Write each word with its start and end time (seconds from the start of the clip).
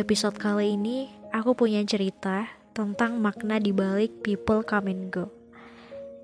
episode 0.00 0.40
kali 0.40 0.80
ini, 0.80 1.12
aku 1.28 1.52
punya 1.52 1.84
cerita 1.84 2.48
tentang 2.72 3.20
makna 3.20 3.60
di 3.60 3.68
balik 3.68 4.24
people 4.24 4.64
come 4.64 4.88
and 4.88 5.12
go. 5.12 5.28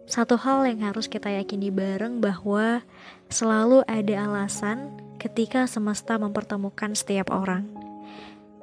Satu 0.08 0.40
hal 0.40 0.64
yang 0.64 0.80
harus 0.80 1.04
kita 1.04 1.28
yakini 1.28 1.68
bareng 1.68 2.24
bahwa 2.24 2.80
selalu 3.28 3.84
ada 3.84 4.24
alasan 4.24 4.96
ketika 5.20 5.68
semesta 5.68 6.16
mempertemukan 6.16 6.96
setiap 6.96 7.28
orang. 7.28 7.68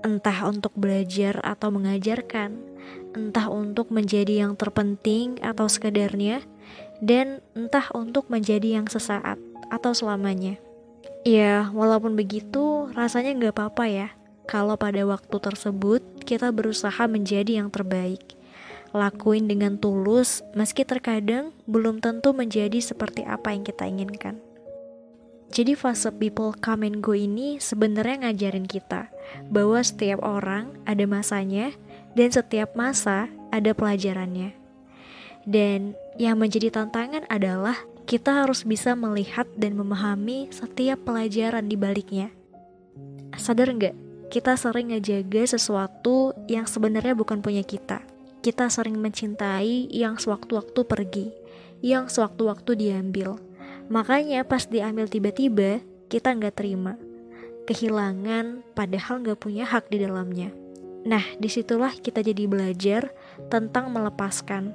Entah 0.02 0.50
untuk 0.50 0.74
belajar 0.74 1.38
atau 1.46 1.70
mengajarkan, 1.70 2.58
entah 3.14 3.54
untuk 3.54 3.94
menjadi 3.94 4.50
yang 4.50 4.58
terpenting 4.58 5.38
atau 5.46 5.70
sekedarnya, 5.70 6.42
dan 7.06 7.38
entah 7.54 7.86
untuk 7.94 8.34
menjadi 8.34 8.82
yang 8.82 8.90
sesaat 8.90 9.38
atau 9.70 9.94
selamanya. 9.94 10.58
Ya, 11.22 11.70
walaupun 11.70 12.18
begitu, 12.18 12.90
rasanya 12.98 13.38
nggak 13.38 13.62
apa-apa 13.62 13.86
ya 13.86 14.10
kalau 14.44 14.76
pada 14.76 15.04
waktu 15.08 15.38
tersebut 15.40 16.02
kita 16.24 16.52
berusaha 16.52 17.08
menjadi 17.08 17.64
yang 17.64 17.70
terbaik. 17.72 18.36
Lakuin 18.94 19.50
dengan 19.50 19.82
tulus, 19.82 20.46
meski 20.54 20.86
terkadang 20.86 21.50
belum 21.66 21.98
tentu 21.98 22.30
menjadi 22.30 22.78
seperti 22.78 23.26
apa 23.26 23.50
yang 23.50 23.66
kita 23.66 23.90
inginkan. 23.90 24.38
Jadi 25.54 25.78
fase 25.78 26.10
people 26.10 26.54
come 26.58 26.86
and 26.90 27.02
go 27.02 27.14
ini 27.14 27.62
sebenarnya 27.62 28.26
ngajarin 28.26 28.66
kita 28.66 29.10
bahwa 29.54 29.82
setiap 29.86 30.22
orang 30.26 30.74
ada 30.90 31.06
masanya 31.06 31.74
dan 32.18 32.34
setiap 32.34 32.74
masa 32.74 33.30
ada 33.54 33.74
pelajarannya. 33.74 34.54
Dan 35.46 35.94
yang 36.18 36.42
menjadi 36.42 36.74
tantangan 36.74 37.30
adalah 37.30 37.78
kita 38.10 38.46
harus 38.46 38.66
bisa 38.66 38.98
melihat 38.98 39.46
dan 39.54 39.78
memahami 39.78 40.50
setiap 40.50 41.06
pelajaran 41.06 41.70
di 41.70 41.78
baliknya. 41.78 42.34
Sadar 43.38 43.74
nggak 43.74 44.03
kita 44.34 44.58
sering 44.58 44.90
ngejaga 44.90 45.46
sesuatu 45.46 46.34
yang 46.50 46.66
sebenarnya 46.66 47.14
bukan 47.14 47.38
punya 47.38 47.62
kita. 47.62 48.02
Kita 48.42 48.66
sering 48.66 48.98
mencintai 48.98 49.94
yang 49.94 50.18
sewaktu-waktu 50.18 50.82
pergi, 50.90 51.28
yang 51.86 52.10
sewaktu-waktu 52.10 52.74
diambil. 52.74 53.38
Makanya 53.94 54.42
pas 54.42 54.66
diambil 54.66 55.06
tiba-tiba, 55.06 55.86
kita 56.10 56.34
nggak 56.34 56.58
terima. 56.58 56.98
Kehilangan 57.70 58.66
padahal 58.74 59.22
nggak 59.22 59.38
punya 59.38 59.70
hak 59.70 59.94
di 59.94 60.02
dalamnya. 60.02 60.50
Nah, 61.06 61.22
di 61.38 61.46
situlah 61.46 61.94
kita 61.94 62.26
jadi 62.26 62.50
belajar 62.50 63.14
tentang 63.54 63.94
melepaskan. 63.94 64.74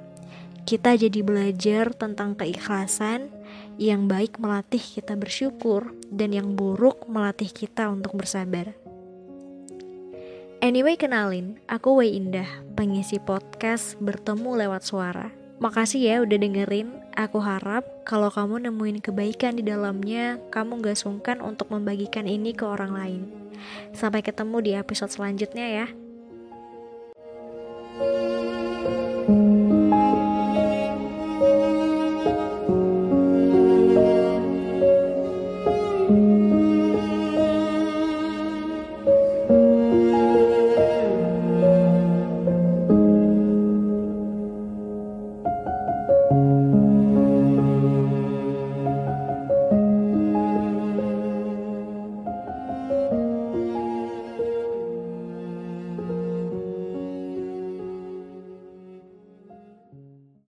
Kita 0.63 0.95
jadi 0.95 1.19
belajar 1.19 1.91
tentang 1.99 2.31
keikhlasan, 2.39 3.27
yang 3.75 4.07
baik 4.07 4.39
melatih 4.39 4.79
kita 4.79 5.19
bersyukur, 5.19 5.91
dan 6.07 6.31
yang 6.31 6.55
buruk 6.55 7.11
melatih 7.11 7.51
kita 7.51 7.91
untuk 7.91 8.15
bersabar. 8.15 8.78
Anyway 10.59 10.99
kenalin, 10.99 11.55
aku 11.71 12.03
Wei 12.03 12.19
Indah, 12.19 12.47
pengisi 12.75 13.15
podcast 13.15 13.95
bertemu 14.03 14.59
lewat 14.67 14.83
suara. 14.83 15.31
Makasih 15.63 16.03
ya 16.03 16.15
udah 16.19 16.35
dengerin, 16.35 16.99
aku 17.15 17.39
harap 17.39 17.87
kalau 18.03 18.27
kamu 18.27 18.67
nemuin 18.67 18.99
kebaikan 18.99 19.55
di 19.55 19.63
dalamnya, 19.63 20.35
kamu 20.51 20.83
gak 20.83 20.99
sungkan 20.99 21.39
untuk 21.39 21.71
membagikan 21.71 22.27
ini 22.27 22.51
ke 22.51 22.67
orang 22.67 22.91
lain. 22.91 23.21
Sampai 23.95 24.19
ketemu 24.19 24.59
di 24.59 24.71
episode 24.75 25.15
selanjutnya 25.15 25.63
ya. 25.63 25.87
thank 27.99 28.23
you 28.23 28.28